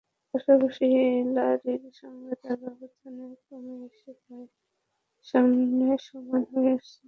পাশাপাশি 0.33 0.83
হিলারির 0.93 1.83
সঙ্গে 2.01 2.33
তাঁর 2.43 2.57
ব্যবধানও 2.63 3.29
কমে 3.45 3.75
এসে 3.87 4.11
প্রায় 4.21 4.47
সমানে 5.27 5.89
সমান 6.07 6.41
হয়ে 6.53 6.71
এসেছিল। 6.75 6.99